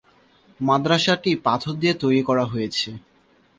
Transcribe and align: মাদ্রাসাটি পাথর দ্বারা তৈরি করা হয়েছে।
মাদ্রাসাটি 0.59 1.31
পাথর 1.45 1.73
দ্বারা 1.75 1.99
তৈরি 2.03 2.21
করা 2.29 2.45
হয়েছে। 2.45 2.89